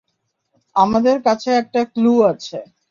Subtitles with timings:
[0.75, 2.57] আমাদের কাছে একটা ক্লু আছে।